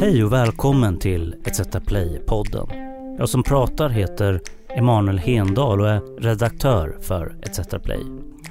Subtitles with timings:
[0.00, 2.68] Hej och välkommen till ETC Play-podden.
[3.18, 8.00] Jag som pratar heter Emanuel Hendal och är redaktör för ETC Play.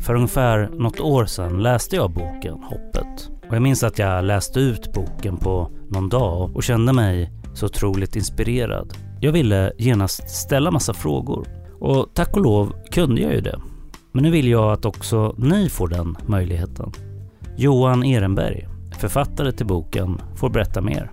[0.01, 3.29] För ungefär något år sedan läste jag boken Hoppet.
[3.49, 7.65] Och jag minns att jag läste ut boken på någon dag och kände mig så
[7.65, 8.93] otroligt inspirerad.
[9.21, 11.47] Jag ville genast ställa massa frågor.
[11.79, 13.59] Och tack och lov kunde jag ju det.
[14.11, 16.91] Men nu vill jag att också ni får den möjligheten.
[17.57, 18.67] Johan Ehrenberg,
[18.99, 21.11] författare till boken, får berätta mer.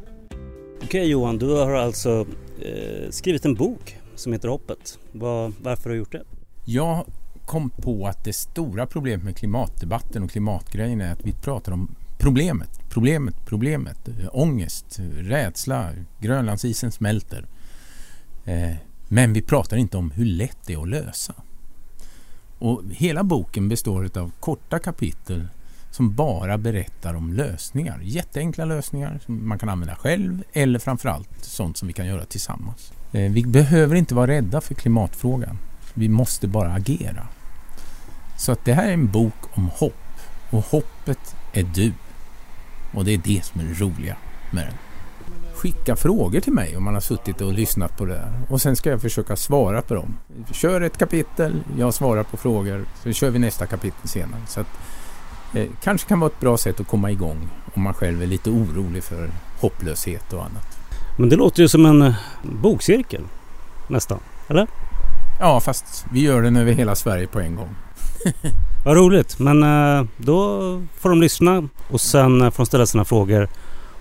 [0.83, 2.27] Okej Johan, du har alltså
[2.63, 4.99] eh, skrivit en bok som heter Hoppet.
[5.13, 6.23] Var, varför har du gjort det?
[6.65, 7.07] Jag
[7.47, 11.95] kom på att det stora problemet med klimatdebatten och klimatgrejen är att vi pratar om
[12.19, 14.09] problemet, problemet, problemet.
[14.09, 15.91] Eh, ångest, rädsla,
[16.21, 17.47] Grönlandsisen smälter.
[18.45, 18.75] Eh,
[19.09, 21.35] men vi pratar inte om hur lätt det är att lösa.
[22.59, 25.49] Och hela boken består av korta kapitel
[25.97, 28.01] som bara berättar om lösningar.
[28.03, 32.93] Jätteenkla lösningar som man kan använda själv eller framförallt sånt som vi kan göra tillsammans.
[33.13, 35.59] Eh, vi behöver inte vara rädda för klimatfrågan.
[35.95, 37.27] Vi måste bara agera.
[38.39, 41.93] Så att det här är en bok om hopp och hoppet är du.
[42.95, 44.17] Och det är det som är det roliga
[44.53, 44.75] med den.
[45.55, 48.41] Skicka frågor till mig om man har suttit och lyssnat på det här.
[48.49, 50.17] Och sen ska jag försöka svara på dem.
[50.53, 54.41] Kör ett kapitel, jag svarar på frågor, så kör vi nästa kapitel senare.
[54.49, 54.67] Så att,
[55.55, 58.51] eh, kanske kan vara ett bra sätt att komma igång om man själv är lite
[58.51, 59.31] orolig för
[59.61, 60.79] hopplöshet och annat.
[61.19, 63.23] Men det låter ju som en eh, bokcirkel
[63.89, 64.67] nästan, eller?
[65.41, 67.77] Ja, fast vi gör den över hela Sverige på en gång.
[68.85, 70.61] Vad roligt, men eh, då
[70.99, 73.49] får de lyssna och sen eh, får de ställa sina frågor.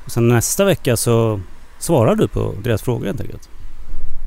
[0.06, 1.42] Och sen nästa vecka så
[1.80, 3.50] svarar du på deras frågor helt enkelt.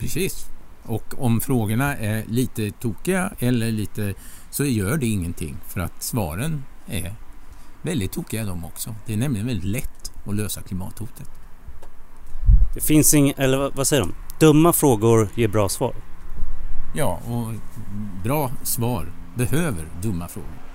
[0.01, 0.47] Precis.
[0.83, 4.15] Och om frågorna är lite tokiga eller lite
[4.51, 7.15] så gör det ingenting för att svaren är
[7.83, 8.95] väldigt tokiga de också.
[9.07, 11.31] Det är nämligen väldigt lätt att lösa klimathotet.
[12.75, 14.15] Det finns inga, eller vad säger de?
[14.41, 15.95] Dumma frågor ger bra svar.
[16.95, 17.55] Ja, och
[18.25, 20.69] bra svar behöver dumma frågor.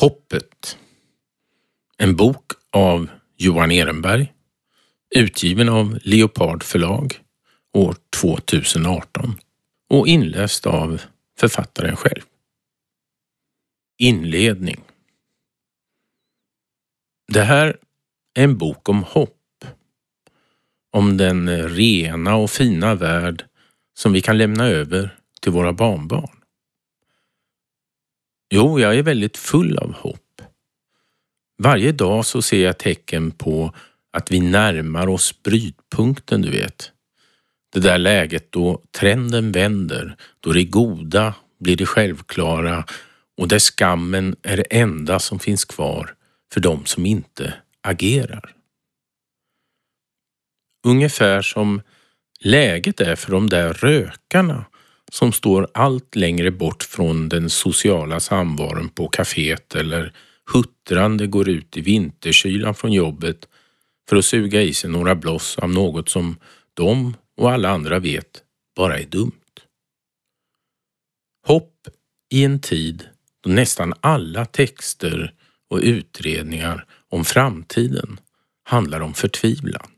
[0.00, 0.76] Hoppet.
[1.98, 4.32] En bok av Johan Ehrenberg.
[5.16, 7.14] Utgiven av Leopard förlag
[7.72, 9.38] år 2018
[9.90, 11.00] och inläst av
[11.40, 12.22] författaren själv.
[13.98, 14.80] Inledning.
[17.32, 17.78] Det här
[18.34, 19.64] är en bok om hopp.
[20.92, 23.44] Om den rena och fina värld
[23.94, 26.36] som vi kan lämna över till våra barnbarn.
[28.50, 30.42] Jo, jag är väldigt full av hopp.
[31.58, 33.74] Varje dag så ser jag tecken på
[34.10, 36.92] att vi närmar oss brytpunkten, du vet.
[37.72, 42.84] Det där läget då trenden vänder, då det goda blir det självklara
[43.36, 46.14] och där skammen är det enda som finns kvar
[46.52, 48.54] för de som inte agerar.
[50.86, 51.82] Ungefär som
[52.40, 54.64] läget är för de där rökarna
[55.12, 60.12] som står allt längre bort från den sociala samvaron på kaféet eller
[60.52, 63.48] huttrande går ut i vinterkylan från jobbet
[64.08, 66.36] för att suga i sig några bloss av något som
[66.74, 68.44] de och alla andra vet
[68.76, 69.60] bara är dumt.
[71.46, 71.88] Hopp
[72.30, 73.08] i en tid
[73.40, 75.34] då nästan alla texter
[75.68, 78.20] och utredningar om framtiden
[78.62, 79.90] handlar om förtvivlan.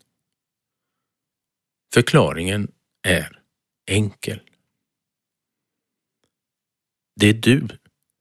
[1.95, 2.73] Förklaringen
[3.03, 3.43] är
[3.87, 4.41] enkel.
[7.21, 7.69] Det är du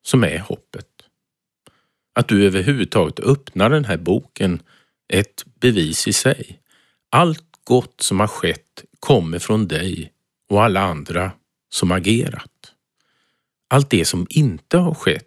[0.02, 0.88] som är hoppet.
[2.14, 4.64] Att du överhuvudtaget öppnar den här boken
[5.08, 6.62] är ett bevis i sig.
[7.10, 10.12] Allt gott som har skett kommer från dig
[10.50, 11.32] och alla andra
[11.70, 12.74] som agerat.
[13.68, 15.26] Allt det som inte har skett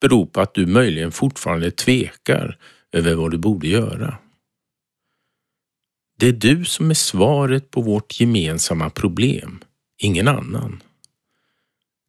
[0.00, 2.58] beror på att du möjligen fortfarande tvekar
[2.92, 4.18] över vad du borde göra.
[6.18, 9.60] Det är du som är svaret på vårt gemensamma problem,
[9.98, 10.82] ingen annan.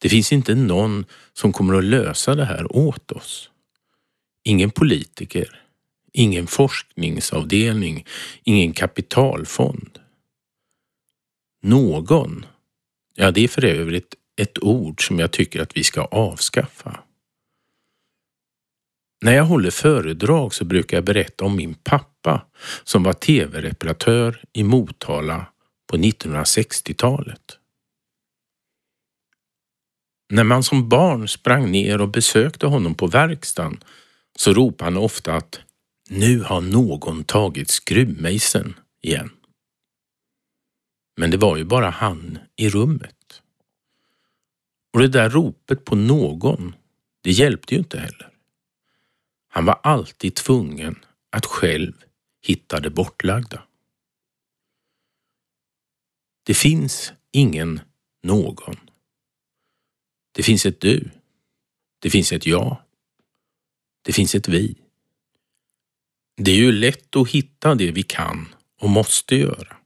[0.02, 3.50] Det finns inte någon som kommer att lösa det här åt oss.
[4.44, 5.61] Ingen politiker,
[6.14, 8.05] ingen forskningsavdelning,
[8.43, 10.01] ingen kapitalfond.
[11.61, 12.46] Någon,
[13.16, 16.99] ja det är för övrigt ett ord som jag tycker att vi ska avskaffa.
[19.22, 22.46] När jag håller föredrag så brukar jag berätta om min pappa
[22.84, 25.46] som var tv-reparatör i Motala
[25.87, 27.58] på 1960-talet.
[30.34, 33.84] När man som barn sprang ner och besökte honom på verkstaden
[34.35, 35.59] så ropade han ofta att
[36.09, 39.29] nu har någon tagit skruvmejseln igen.
[41.22, 43.41] Men det var ju bara han i rummet.
[44.94, 46.76] Och det där ropet på någon,
[47.22, 48.34] det hjälpte ju inte heller.
[49.47, 51.94] Han var alltid tvungen att själv
[52.41, 53.64] hitta det bortlagda.
[56.44, 57.79] Det finns ingen
[58.24, 58.76] någon.
[60.32, 61.09] Det finns ett du.
[62.00, 62.78] Det finns ett jag.
[64.02, 64.76] Det finns ett vi.
[66.35, 69.80] Det är ju lätt att hitta det vi kan och måste göra.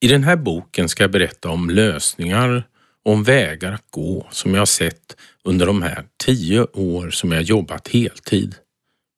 [0.00, 2.68] I den här boken ska jag berätta om lösningar
[3.04, 7.42] och om vägar att gå som jag sett under de här tio år som jag
[7.42, 8.54] jobbat heltid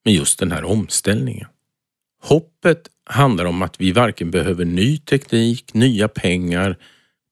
[0.04, 1.48] med just den här omställningen.
[2.22, 6.76] Hoppet handlar om att vi varken behöver ny teknik, nya pengar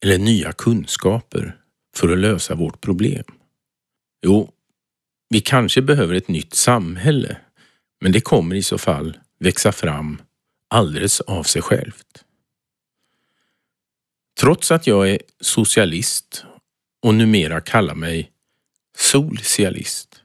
[0.05, 1.57] eller nya kunskaper
[1.97, 3.25] för att lösa vårt problem.
[4.27, 4.51] Jo,
[5.29, 7.37] vi kanske behöver ett nytt samhälle,
[8.01, 10.23] men det kommer i så fall växa fram
[10.71, 12.26] alldeles av sig självt.
[14.41, 16.45] Trots att jag är socialist
[17.03, 18.33] och numera kallar mig
[18.97, 20.23] solcialist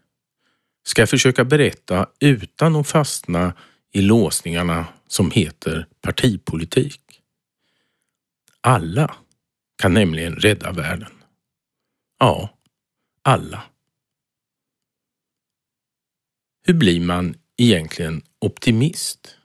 [0.83, 3.53] ska jag försöka berätta utan att fastna
[3.91, 7.01] i låsningarna som heter partipolitik.
[8.61, 9.15] Alla
[9.77, 11.13] kan nämligen rädda världen.
[12.19, 12.49] Ja,
[13.21, 13.63] alla.
[16.63, 19.37] Hur blir man egentligen optimist?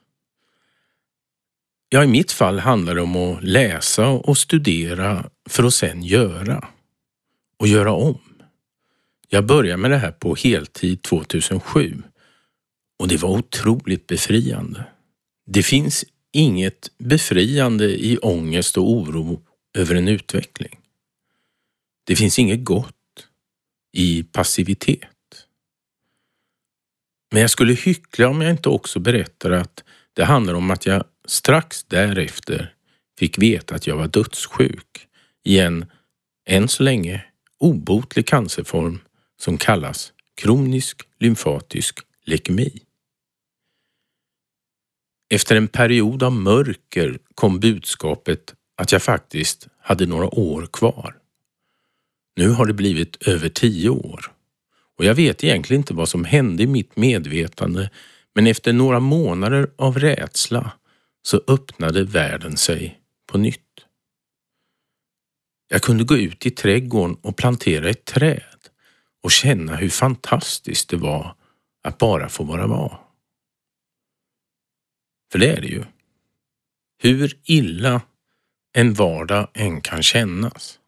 [1.89, 6.67] Ja, i mitt fall handlar det om att läsa och studera för att sen göra.
[7.59, 8.19] Och göra om.
[9.29, 12.03] Jag började med det här på heltid 2007
[12.99, 14.85] och det var otroligt befriande.
[15.45, 19.41] Det finns inget befriande i ångest och oro
[19.73, 20.79] över en utveckling.
[22.03, 22.93] Det finns inget gott
[23.93, 25.07] i passivitet.
[27.31, 29.83] Men jag skulle hyckla om jag inte också berättar att
[30.17, 32.73] det handlar om att jag strax därefter
[33.19, 35.07] fick veta att jag var dödssjuk
[35.43, 35.85] i en,
[36.45, 37.25] än så länge,
[37.57, 38.99] obotlig cancerform
[39.39, 42.81] som kallas kronisk lymfatisk leukemi.
[45.29, 51.17] Efter en period av mörker kom budskapet att jag faktiskt hade några år kvar.
[52.35, 54.31] Nu har det blivit över tio år
[54.97, 57.89] och jag vet egentligen inte vad som hände i mitt medvetande
[58.37, 60.71] men efter några månader av rädsla
[61.21, 63.01] så öppnade världen sig
[63.31, 63.85] på nytt.
[65.67, 68.69] Jag kunde gå ut i trädgården och plantera ett träd
[69.23, 71.35] och känna hur fantastiskt det var
[71.83, 73.01] att bara få vara var.
[75.31, 75.83] För det är det ju.
[76.97, 78.01] Hur illa
[78.73, 80.79] en vardag än kan kännas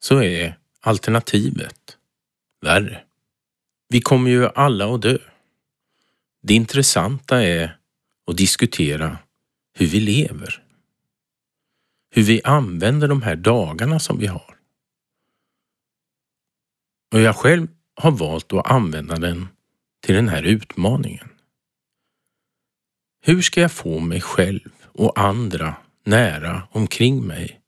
[0.00, 1.98] så är alternativet
[2.60, 3.04] värre.
[3.88, 5.18] Vi kommer ju alla att dö.
[6.46, 7.78] Det intressanta är
[8.26, 9.18] att diskutera
[9.74, 10.62] hur vi lever.
[12.10, 14.56] Hur vi använder de här dagarna som vi har.
[17.12, 19.48] Och jag själv har valt att använda den
[20.00, 21.28] till den här utmaningen.
[23.22, 27.60] Hur ska jag få mig själv och andra nära omkring mig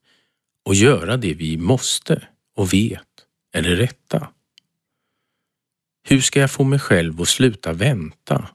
[0.64, 4.28] och göra det vi måste och vet är det rätta?
[6.08, 8.48] Hur ska jag få mig själv att sluta vänta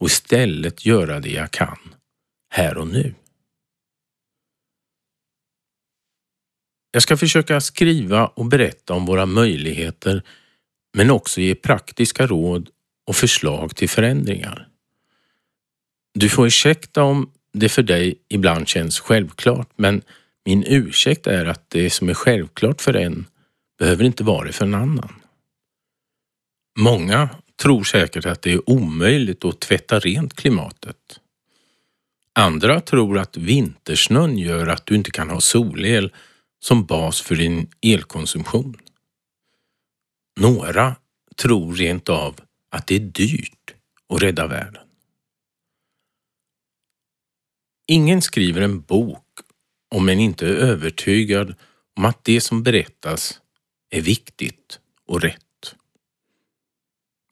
[0.00, 1.78] och istället göra det jag kan
[2.54, 3.14] här och nu?
[6.90, 10.22] Jag ska försöka skriva och berätta om våra möjligheter
[10.96, 12.70] men också ge praktiska råd
[13.06, 14.68] och förslag till förändringar.
[16.14, 20.02] Du får ursäkta om det för dig ibland känns självklart men
[20.44, 23.26] min ursäkt är att det som är självklart för en
[23.78, 25.14] behöver inte vara det för en annan.
[26.78, 27.28] Många
[27.60, 31.20] tror säkert att det är omöjligt att tvätta rent klimatet.
[32.32, 36.12] Andra tror att vintersnön gör att du inte kan ha solel
[36.60, 38.76] som bas för din elkonsumtion.
[40.40, 40.96] Några
[41.36, 42.40] tror rent av
[42.70, 43.74] att det är dyrt
[44.08, 44.82] att rädda världen.
[47.86, 49.26] Ingen skriver en bok
[49.94, 51.54] om en inte är övertygad
[51.96, 53.40] om att det som berättas
[53.90, 55.49] är viktigt och rätt.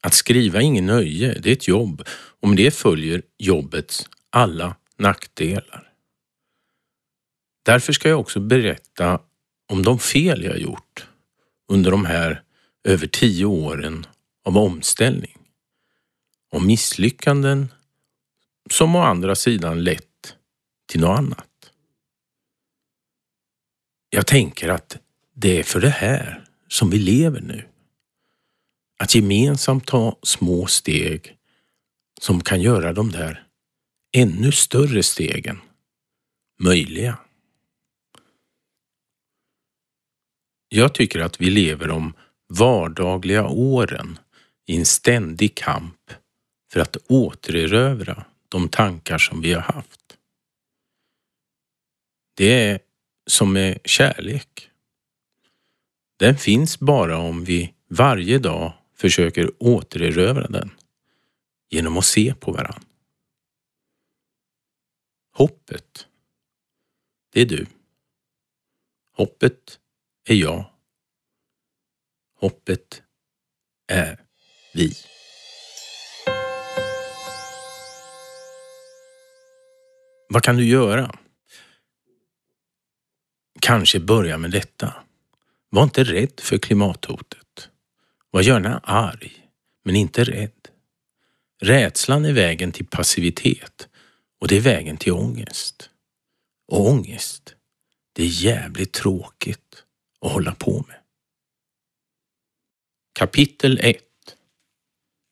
[0.01, 2.03] Att skriva är ingen nöje, det är ett jobb.
[2.41, 5.93] och med det följer jobbets alla nackdelar.
[7.63, 9.21] Därför ska jag också berätta
[9.67, 11.07] om de fel jag gjort
[11.67, 12.43] under de här
[12.83, 14.05] över tio åren
[14.45, 15.37] av omställning.
[16.51, 17.67] Om misslyckanden
[18.71, 20.35] som å andra sidan lett
[20.91, 21.71] till något annat.
[24.09, 24.97] Jag tänker att
[25.33, 27.67] det är för det här som vi lever nu.
[29.03, 31.37] Att gemensamt ta små steg
[32.21, 33.47] som kan göra de där
[34.17, 35.61] ännu större stegen
[36.59, 37.17] möjliga.
[40.69, 42.13] Jag tycker att vi lever de
[42.49, 44.19] vardagliga åren
[44.65, 46.11] i en ständig kamp
[46.71, 50.17] för att återerövra de tankar som vi har haft.
[52.35, 52.79] Det är
[53.27, 54.69] som med kärlek.
[56.17, 60.71] Den finns bara om vi varje dag försöker återerövra den
[61.69, 62.83] genom att se på varann.
[65.33, 66.07] Hoppet,
[67.33, 67.65] det är du.
[69.15, 69.79] Hoppet
[70.25, 70.65] är jag.
[72.35, 73.03] Hoppet
[73.87, 74.25] är
[74.73, 74.93] vi.
[80.29, 81.15] Vad kan du göra?
[83.61, 84.93] Kanske börja med detta.
[85.69, 87.38] Var inte rädd för klimathotet.
[88.31, 89.47] Var gärna arg,
[89.83, 90.67] men inte rädd.
[91.61, 93.87] Rädslan är vägen till passivitet
[94.39, 95.89] och det är vägen till ångest.
[96.67, 97.55] Och ångest,
[98.13, 99.83] det är jävligt tråkigt
[100.21, 100.97] att hålla på med.
[103.13, 104.03] Kapitel 1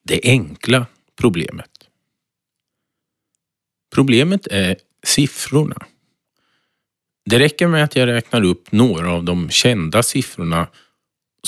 [0.04, 0.86] Det enkla
[1.16, 1.90] problemet.
[3.96, 5.86] Problemet är siffrorna.
[7.26, 10.68] Det räcker med att jag räknar upp några av de kända siffrorna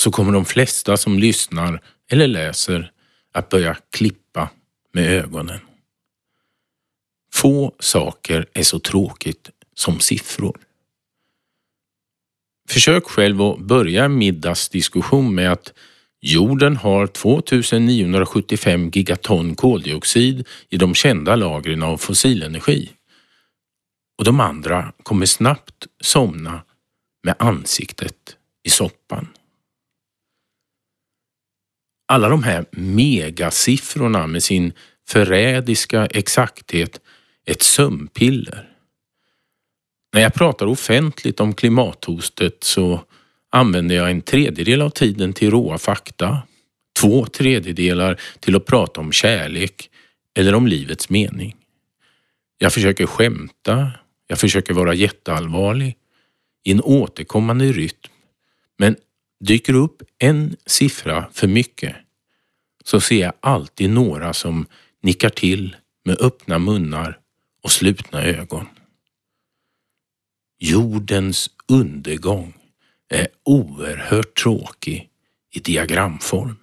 [0.00, 2.92] så kommer de flesta som lyssnar eller läser
[3.32, 4.48] att börja klippa
[4.92, 5.60] med ögonen.
[7.34, 10.58] Få saker är så tråkigt som siffror.
[12.68, 15.72] Försök själv att börja en middagsdiskussion med att
[16.20, 22.90] jorden har 2975 gigaton koldioxid i de kända lagren av fossilenergi.
[24.18, 26.62] Och de andra kommer snabbt somna
[27.22, 29.28] med ansiktet i soppan.
[32.10, 34.72] Alla de här megasiffrorna med sin
[35.08, 37.00] förrädiska exakthet
[37.46, 38.68] ett sömnpiller.
[40.12, 43.00] När jag pratar offentligt om klimathotet så
[43.50, 46.42] använder jag en tredjedel av tiden till råa fakta,
[47.00, 49.90] två tredjedelar till att prata om kärlek
[50.34, 51.56] eller om livets mening.
[52.58, 53.90] Jag försöker skämta,
[54.26, 55.96] jag försöker vara jätteallvarlig
[56.64, 58.12] i en återkommande rytm.
[58.78, 58.96] Men
[59.40, 61.96] dyker upp en siffra för mycket
[62.84, 64.66] så ser jag alltid några som
[65.02, 67.20] nickar till med öppna munnar
[67.62, 68.66] och slutna ögon.
[70.58, 72.54] Jordens undergång
[73.08, 75.10] är oerhört tråkig
[75.50, 76.56] i diagramform.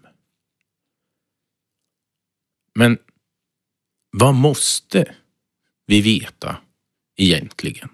[2.76, 2.98] Men
[4.12, 5.16] vad måste
[5.86, 6.58] vi veta
[7.16, 7.90] egentligen?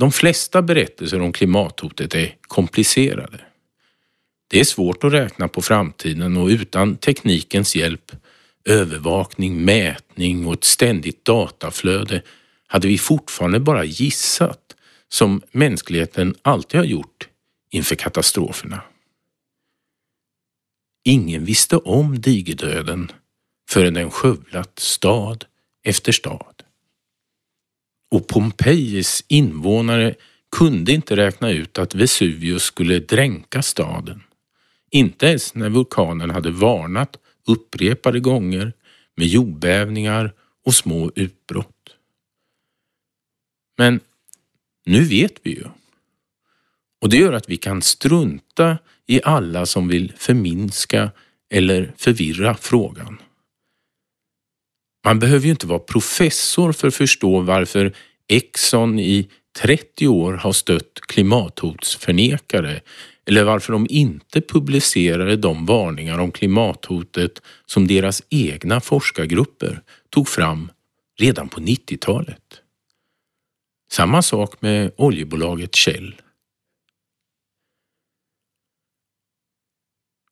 [0.00, 3.40] De flesta berättelser om klimathotet är komplicerade.
[4.48, 8.12] Det är svårt att räkna på framtiden och utan teknikens hjälp,
[8.64, 12.22] övervakning, mätning och ett ständigt dataflöde
[12.66, 14.76] hade vi fortfarande bara gissat
[15.08, 17.28] som mänskligheten alltid har gjort
[17.70, 18.82] inför katastroferna.
[21.04, 23.12] Ingen visste om digerdöden
[23.70, 25.44] förrän den skövlat stad
[25.84, 26.62] efter stad.
[28.10, 30.14] Och Pompejis invånare
[30.56, 34.22] kunde inte räkna ut att Vesuvius skulle dränka staden.
[34.90, 38.72] Inte ens när vulkanen hade varnat upprepade gånger
[39.16, 40.32] med jordbävningar
[40.64, 41.96] och små utbrott.
[43.78, 44.00] Men
[44.86, 45.64] nu vet vi ju.
[47.00, 51.10] Och det gör att vi kan strunta i alla som vill förminska
[51.50, 53.18] eller förvirra frågan.
[55.04, 57.96] Man behöver ju inte vara professor för att förstå varför
[58.28, 59.28] Exxon i
[59.58, 62.80] 30 år har stött klimathotsförnekare
[63.26, 70.70] eller varför de inte publicerade de varningar om klimathotet som deras egna forskargrupper tog fram
[71.18, 72.62] redan på 90-talet.
[73.92, 76.14] Samma sak med oljebolaget Shell.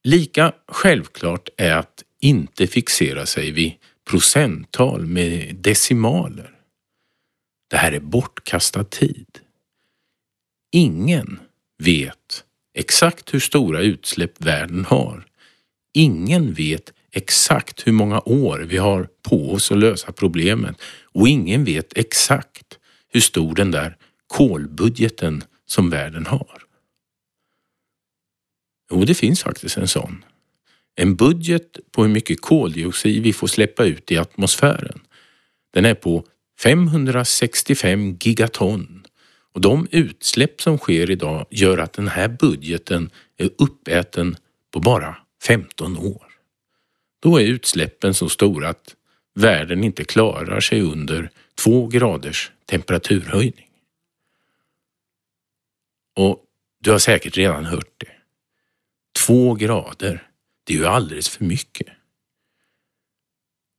[0.05, 3.73] Lika självklart är att inte fixera sig vid
[4.09, 6.51] procenttal med decimaler.
[7.71, 9.27] Det här är bortkastad tid.
[10.73, 11.41] Ingen
[11.79, 15.27] vet exakt hur stora utsläpp världen har.
[15.95, 21.65] Ingen vet exakt hur många år vi har på oss att lösa problemet och ingen
[21.65, 23.97] vet exakt hur stor den där
[24.27, 26.63] kolbudgeten som världen har.
[28.91, 30.25] Jo, det finns faktiskt en sån.
[31.01, 35.01] En budget på hur mycket koldioxid vi får släppa ut i atmosfären.
[35.71, 36.25] Den är på
[36.61, 39.07] 565 gigaton
[39.55, 44.37] och de utsläpp som sker idag gör att den här budgeten är uppäten
[44.71, 46.27] på bara 15 år.
[47.21, 48.95] Då är utsläppen så stora att
[49.35, 53.71] världen inte klarar sig under två graders temperaturhöjning.
[56.17, 56.45] Och
[56.81, 58.13] du har säkert redan hört det.
[59.27, 60.29] Två grader,
[60.69, 61.87] det är ju alldeles för mycket.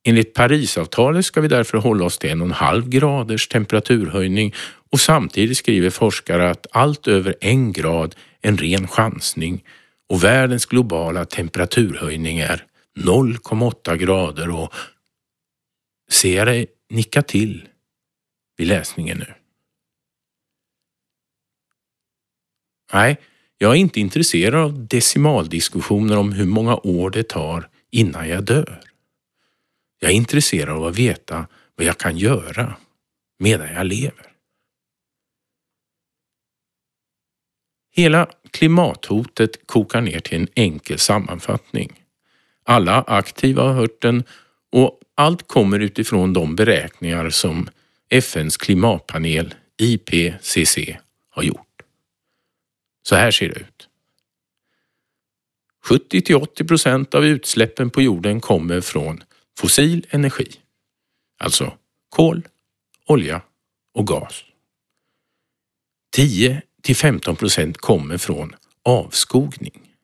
[0.03, 4.53] Enligt Parisavtalet ska vi därför hålla oss till en och en halv graders temperaturhöjning
[4.91, 9.63] och samtidigt skriver forskare att allt över en grad är en ren chansning
[10.10, 12.65] och världens globala temperaturhöjning är
[12.98, 14.74] 0,8 grader och
[16.12, 17.67] ser jag dig nicka till
[18.58, 19.34] vid läsningen nu.
[22.93, 23.17] Nej,
[23.61, 28.81] jag är inte intresserad av decimaldiskussioner om hur många år det tar innan jag dör.
[29.99, 32.75] Jag är intresserad av att veta vad jag kan göra
[33.39, 34.31] medan jag lever.
[37.91, 42.03] Hela klimathotet kokar ner till en enkel sammanfattning.
[42.63, 44.23] Alla aktiva har hört den
[44.71, 47.69] och allt kommer utifrån de beräkningar som
[48.09, 50.77] FNs klimatpanel IPCC
[51.29, 51.68] har gjort.
[53.09, 53.89] Så här ser det ut.
[55.83, 59.23] 70 till 80 procent av utsläppen på jorden kommer från
[59.57, 60.51] fossil energi,
[61.37, 61.77] alltså
[62.09, 62.47] kol,
[63.05, 63.41] olja
[63.93, 64.43] och gas.
[66.11, 69.95] 10 till 15 procent kommer från avskogning.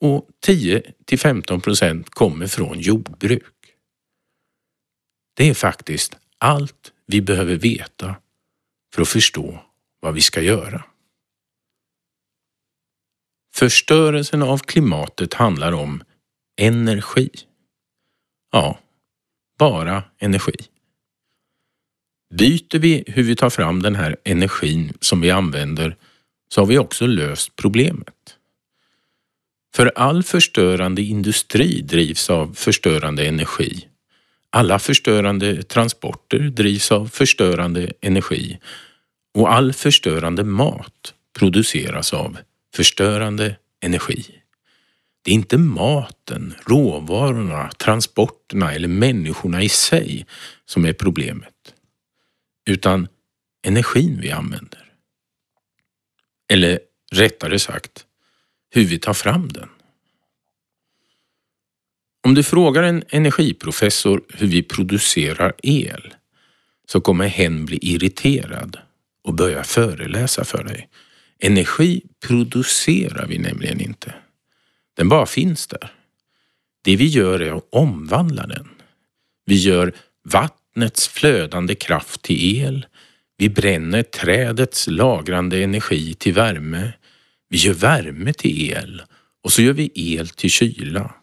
[0.00, 3.74] Och 10 till 15 procent kommer från jordbruk.
[5.34, 8.16] Det är faktiskt allt vi behöver veta
[8.94, 9.64] för att förstå
[10.00, 10.84] vad vi ska göra.
[13.58, 16.02] Förstörelsen av klimatet handlar om
[16.60, 17.30] energi.
[18.52, 18.78] Ja,
[19.58, 20.54] bara energi.
[22.34, 25.96] Byter vi hur vi tar fram den här energin som vi använder
[26.48, 28.36] så har vi också löst problemet.
[29.74, 33.88] För all förstörande industri drivs av förstörande energi.
[34.50, 38.58] Alla förstörande transporter drivs av förstörande energi
[39.34, 42.38] och all förstörande mat produceras av
[42.74, 44.42] förstörande energi.
[45.22, 50.26] Det är inte maten, råvarorna, transporterna eller människorna i sig
[50.64, 51.74] som är problemet,
[52.66, 53.08] utan
[53.62, 54.92] energin vi använder.
[56.48, 56.80] Eller
[57.12, 58.06] rättare sagt,
[58.70, 59.68] hur vi tar fram den.
[62.20, 66.14] Om du frågar en energiprofessor hur vi producerar el
[66.86, 68.78] så kommer hen bli irriterad
[69.22, 70.88] och börja föreläsa för dig.
[71.38, 74.14] Energi producerar vi nämligen inte.
[74.96, 75.92] Den bara finns där.
[76.82, 78.68] Det vi gör är att omvandla den.
[79.46, 79.92] Vi gör
[80.24, 82.86] vattnets flödande kraft till el.
[83.36, 86.92] Vi bränner trädets lagrande energi till värme.
[87.48, 89.02] Vi gör värme till el
[89.42, 91.14] och så gör vi el till kyla.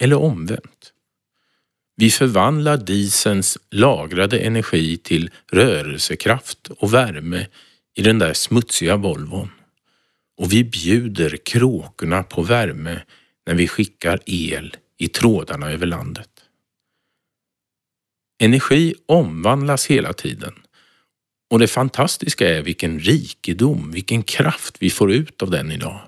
[0.00, 0.92] Eller omvänt.
[1.96, 7.46] Vi förvandlar disens lagrade energi till rörelsekraft och värme
[7.96, 9.50] i den där smutsiga Volvon
[10.36, 13.02] och vi bjuder kråkorna på värme
[13.46, 16.30] när vi skickar el i trådarna över landet.
[18.38, 20.54] Energi omvandlas hela tiden
[21.50, 26.00] och det fantastiska är vilken rikedom, vilken kraft vi får ut av den idag.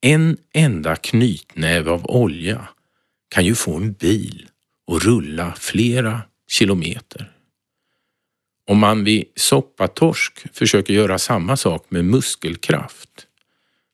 [0.00, 2.68] En enda knytnäve av olja
[3.28, 4.48] kan ju få en bil
[4.92, 7.39] att rulla flera kilometer.
[8.70, 13.26] Om man vid soppatorsk försöker göra samma sak med muskelkraft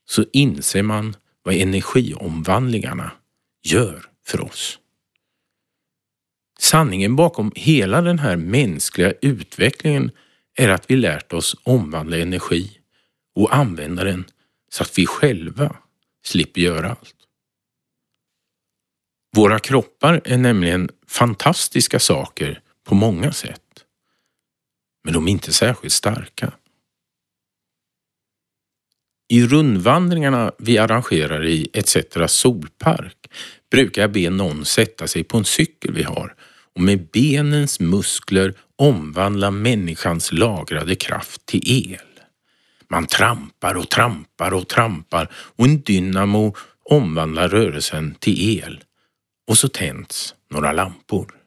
[0.09, 3.13] så inser man vad energiomvandlingarna
[3.63, 4.79] gör för oss.
[6.61, 10.11] Sanningen bakom hela den här mänskliga utvecklingen
[10.55, 12.79] är att vi lärt oss omvandla energi
[13.35, 14.25] och använda den
[14.71, 15.77] så att vi själva
[16.25, 17.17] slipper göra allt.
[19.37, 23.66] Våra kroppar är nämligen fantastiska saker på många sätt.
[25.07, 26.53] Men de är inte särskilt starka.
[29.29, 31.97] I rundvandringarna vi arrangerar i ETC
[32.29, 33.17] solpark
[33.71, 36.35] brukar jag be någon sätta sig på en cykel vi har
[36.75, 42.21] och med benens muskler omvandla människans lagrade kraft till el.
[42.89, 46.57] Man trampar och trampar och trampar och en dynamo
[46.91, 48.85] omvandlar rörelsen till el
[49.47, 51.46] och så tänds några lampor.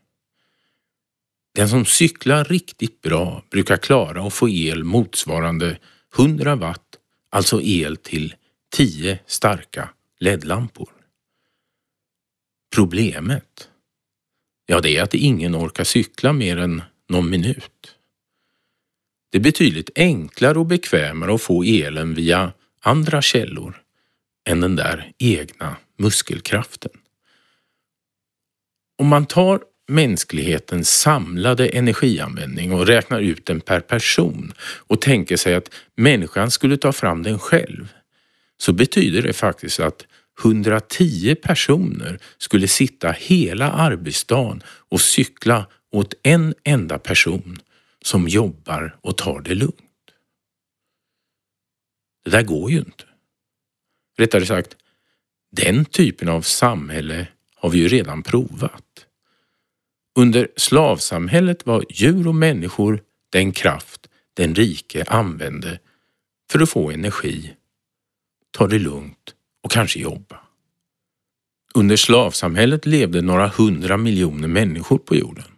[1.59, 5.77] Den som cyklar riktigt bra brukar klara att få el motsvarande
[6.17, 8.35] 100 watt alltså el till
[8.71, 10.89] 10 starka LED-lampor.
[12.75, 13.69] Problemet?
[14.65, 17.95] Ja, det är att ingen orkar cykla mer än någon minut.
[19.31, 23.81] Det är betydligt enklare och bekvämare att få elen via andra källor
[24.49, 26.91] än den där egna muskelkraften.
[28.97, 35.55] Om man tar mänsklighetens samlade energianvändning och räknar ut den per person och tänker sig
[35.55, 37.93] att människan skulle ta fram den själv
[38.57, 40.05] så betyder det faktiskt att
[40.43, 47.59] 110 personer skulle sitta hela arbetsdagen och cykla åt en enda person
[48.01, 49.75] som jobbar och tar det lugnt.
[52.23, 53.03] Det där går ju inte.
[54.17, 54.75] Rättare sagt,
[55.51, 58.88] den typen av samhälle har vi ju redan provat.
[60.19, 65.79] Under slavsamhället var djur och människor den kraft den rike använde
[66.51, 67.53] för att få energi,
[68.51, 70.39] ta det lugnt och kanske jobba.
[71.73, 75.51] Under slavsamhället levde några hundra miljoner människor på jorden.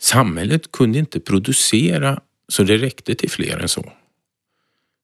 [0.00, 3.92] Samhället kunde inte producera så det räckte till fler än så.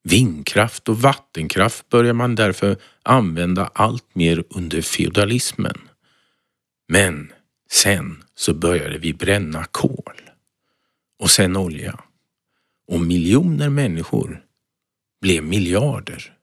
[0.02, 5.78] Vindkraft och vattenkraft börjar man därför använda allt mer under feodalismen.
[6.88, 7.32] Men
[7.70, 10.20] sen så började vi bränna kol
[11.18, 12.04] och sen olja.
[12.88, 14.44] Och miljoner människor
[15.20, 16.36] blev miljarder.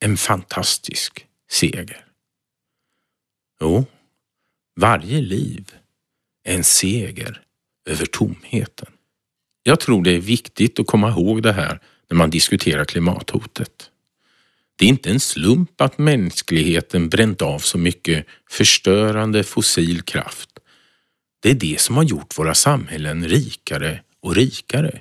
[0.00, 2.06] En fantastisk seger.
[3.60, 3.86] Jo,
[4.80, 5.74] varje liv
[6.44, 7.42] är en seger
[7.86, 8.92] över tomheten.
[9.62, 13.90] Jag tror det är viktigt att komma ihåg det här när man diskuterar klimathotet.
[14.76, 20.50] Det är inte en slump att mänskligheten bränt av så mycket förstörande fossil kraft.
[21.40, 25.00] Det är det som har gjort våra samhällen rikare och rikare.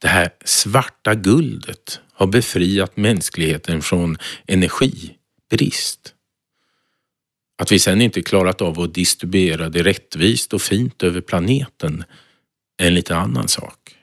[0.00, 6.14] Det här svarta guldet har befriat mänskligheten från energibrist.
[7.58, 12.04] Att vi sen inte klarat av att distribuera det rättvist och fint över planeten
[12.78, 13.96] är en lite annan sak.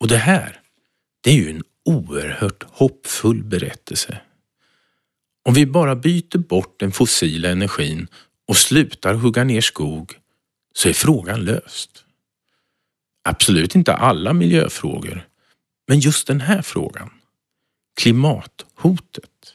[0.00, 0.60] Och det här,
[1.20, 4.20] det är ju en oerhört hoppfull berättelse.
[5.42, 8.08] Om vi bara byter bort den fossila energin
[8.46, 10.18] och slutar hugga ner skog
[10.74, 12.04] så är frågan löst.
[13.22, 15.28] Absolut inte alla miljöfrågor,
[15.88, 17.10] men just den här frågan.
[18.00, 19.54] Klimathotet.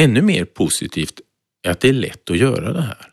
[0.00, 1.20] Ännu mer positivt
[1.62, 3.12] är att det är lätt att göra det här.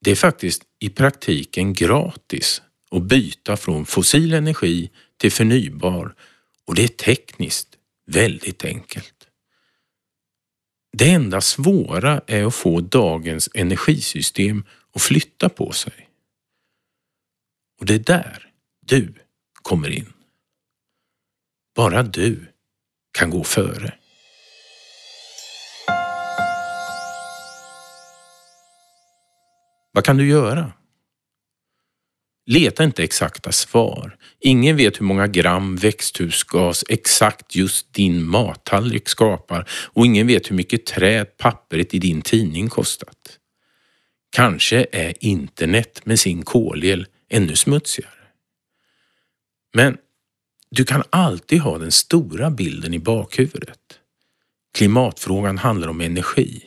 [0.00, 6.14] Det är faktiskt i praktiken gratis att byta från fossil energi till förnybar
[6.66, 7.68] och det är tekniskt
[8.06, 9.28] väldigt enkelt.
[10.92, 16.08] Det enda svåra är att få dagens energisystem att flytta på sig.
[17.80, 18.50] Och det är där
[18.80, 19.14] du
[19.62, 20.12] kommer in.
[21.74, 22.46] Bara du
[23.18, 23.98] kan gå före.
[29.92, 30.72] Vad kan du göra?
[32.48, 34.16] Leta inte exakta svar.
[34.40, 40.56] Ingen vet hur många gram växthusgas exakt just din mattallrik skapar och ingen vet hur
[40.56, 43.38] mycket träd pappret i din tidning kostat.
[44.30, 48.12] Kanske är internet med sin kolel ännu smutsigare.
[49.74, 49.96] Men
[50.70, 54.00] du kan alltid ha den stora bilden i bakhuvudet.
[54.74, 56.64] Klimatfrågan handlar om energi.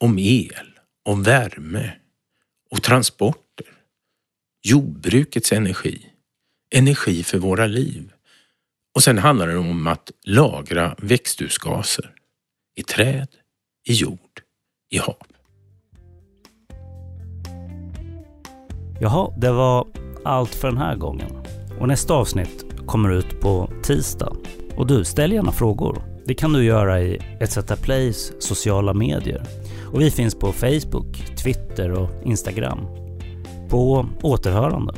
[0.00, 1.92] Om el, om värme
[2.70, 3.73] och transporter.
[4.66, 6.06] Jordbrukets energi.
[6.74, 8.12] Energi för våra liv.
[8.94, 12.10] Och sen handlar det om att lagra växthusgaser.
[12.76, 13.28] I träd,
[13.88, 14.40] i jord,
[14.90, 15.26] i hav.
[19.00, 19.86] Jaha, det var
[20.24, 21.30] allt för den här gången.
[21.80, 24.36] Och nästa avsnitt kommer ut på tisdag.
[24.76, 26.22] Och du, ställ gärna frågor.
[26.26, 29.42] Det kan du göra i ETC Plays sociala medier.
[29.92, 33.03] Och vi finns på Facebook, Twitter och Instagram.
[33.74, 34.92] På återhörande.